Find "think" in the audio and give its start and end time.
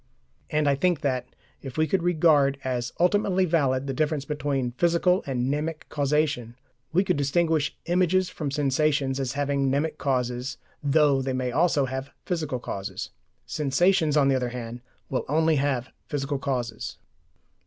0.73-1.01